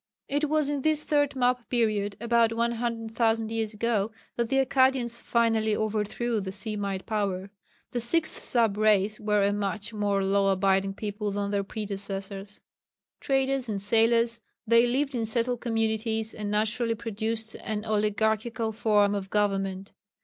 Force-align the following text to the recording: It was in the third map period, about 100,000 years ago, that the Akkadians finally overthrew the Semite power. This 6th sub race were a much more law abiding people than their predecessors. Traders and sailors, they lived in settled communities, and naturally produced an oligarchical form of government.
It 0.27 0.49
was 0.49 0.67
in 0.67 0.81
the 0.81 0.95
third 0.95 1.35
map 1.35 1.69
period, 1.69 2.15
about 2.19 2.51
100,000 2.51 3.51
years 3.51 3.75
ago, 3.75 4.09
that 4.35 4.49
the 4.49 4.65
Akkadians 4.65 5.21
finally 5.21 5.75
overthrew 5.75 6.41
the 6.41 6.51
Semite 6.51 7.05
power. 7.05 7.51
This 7.91 8.11
6th 8.11 8.39
sub 8.41 8.77
race 8.77 9.19
were 9.19 9.43
a 9.43 9.53
much 9.53 9.93
more 9.93 10.23
law 10.23 10.51
abiding 10.53 10.95
people 10.95 11.29
than 11.29 11.51
their 11.51 11.63
predecessors. 11.63 12.59
Traders 13.19 13.69
and 13.69 13.79
sailors, 13.79 14.39
they 14.65 14.87
lived 14.87 15.13
in 15.13 15.23
settled 15.23 15.61
communities, 15.61 16.33
and 16.33 16.49
naturally 16.49 16.95
produced 16.95 17.53
an 17.63 17.85
oligarchical 17.85 18.71
form 18.71 19.13
of 19.13 19.29
government. 19.29 19.91